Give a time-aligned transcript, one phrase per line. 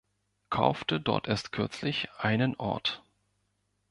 [0.49, 3.03] Kaufte dort erst kürzlich einen Ort.